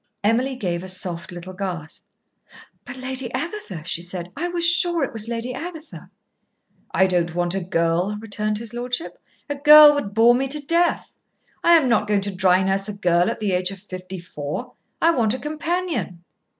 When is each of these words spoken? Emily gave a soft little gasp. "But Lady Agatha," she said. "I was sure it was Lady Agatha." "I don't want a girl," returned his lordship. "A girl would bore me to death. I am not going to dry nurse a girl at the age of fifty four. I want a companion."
Emily 0.23 0.55
gave 0.55 0.81
a 0.81 0.87
soft 0.87 1.31
little 1.31 1.53
gasp. 1.53 2.05
"But 2.85 2.97
Lady 2.97 3.31
Agatha," 3.35 3.83
she 3.85 4.01
said. 4.01 4.31
"I 4.35 4.47
was 4.47 4.67
sure 4.67 5.03
it 5.03 5.13
was 5.13 5.27
Lady 5.27 5.53
Agatha." 5.53 6.09
"I 6.89 7.05
don't 7.05 7.35
want 7.35 7.53
a 7.53 7.59
girl," 7.61 8.17
returned 8.19 8.57
his 8.57 8.73
lordship. 8.73 9.19
"A 9.47 9.53
girl 9.53 9.93
would 9.93 10.15
bore 10.15 10.33
me 10.33 10.47
to 10.47 10.59
death. 10.59 11.17
I 11.63 11.73
am 11.73 11.87
not 11.87 12.07
going 12.07 12.21
to 12.21 12.33
dry 12.33 12.63
nurse 12.63 12.89
a 12.89 12.93
girl 12.93 13.29
at 13.29 13.39
the 13.39 13.51
age 13.51 13.69
of 13.69 13.77
fifty 13.77 14.17
four. 14.19 14.73
I 14.99 15.11
want 15.11 15.35
a 15.35 15.37
companion." 15.37 16.23